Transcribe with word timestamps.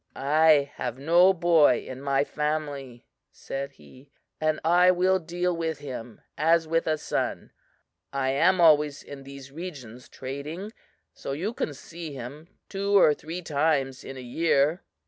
"I 0.15 0.71
have 0.77 0.97
no 0.97 1.31
boy 1.31 1.85
in 1.87 2.01
my 2.01 2.23
family," 2.23 3.05
said 3.31 3.73
he, 3.73 4.09
"and 4.39 4.59
I 4.65 4.89
will 4.89 5.19
deal 5.19 5.55
with 5.55 5.77
him 5.77 6.21
as 6.39 6.67
with 6.67 6.87
a 6.87 6.97
son. 6.97 7.51
I 8.11 8.31
am 8.31 8.59
always 8.59 9.03
in 9.03 9.21
these 9.21 9.51
regions 9.51 10.09
trading; 10.09 10.71
so 11.13 11.33
you 11.33 11.53
can 11.53 11.75
see 11.75 12.13
him 12.13 12.47
two 12.67 12.97
or 12.97 13.13
three 13.13 13.43
times 13.43 14.03
in 14.03 14.17
a 14.17 14.21
year." 14.21 14.81